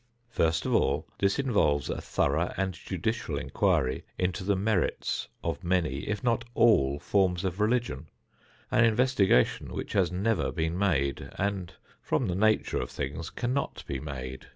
First 0.31 0.65
of 0.65 0.73
all, 0.73 1.05
this 1.19 1.37
involves 1.37 1.87
a 1.87 2.01
thorough 2.01 2.51
and 2.57 2.73
judicial 2.73 3.37
inquiry 3.37 4.03
into 4.17 4.43
the 4.43 4.55
merits 4.55 5.27
of 5.43 5.63
many, 5.63 6.07
if 6.09 6.23
not 6.23 6.43
all, 6.55 6.97
forms 6.97 7.43
of 7.45 7.59
religion, 7.59 8.07
an 8.71 8.83
investigation 8.83 9.71
which 9.71 9.93
has 9.93 10.11
never 10.11 10.51
been 10.51 10.75
made, 10.75 11.29
and 11.37 11.75
from 12.01 12.25
the 12.25 12.35
nature 12.35 12.81
of 12.81 12.89
things 12.89 13.29
cannot 13.29 13.85
be 13.85 13.99
made. 13.99 14.47